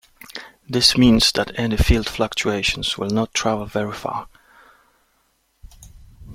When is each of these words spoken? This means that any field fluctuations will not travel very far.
This 0.67 0.97
means 0.97 1.31
that 1.33 1.51
any 1.59 1.77
field 1.77 2.09
fluctuations 2.09 2.97
will 2.97 3.11
not 3.11 3.35
travel 3.35 3.67
very 3.67 3.93
far. 3.93 4.27